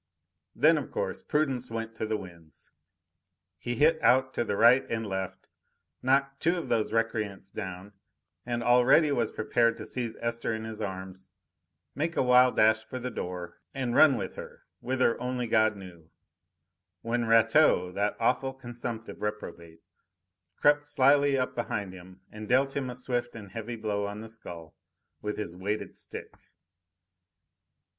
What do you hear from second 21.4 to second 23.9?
behind him and dealt him a swift and heavy